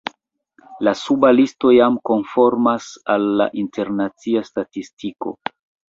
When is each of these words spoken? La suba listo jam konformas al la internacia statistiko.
La 0.87 0.93
suba 1.01 1.29
listo 1.35 1.73
jam 1.75 1.99
konformas 2.11 2.87
al 3.17 3.27
la 3.43 3.47
internacia 3.65 4.43
statistiko. 4.49 5.37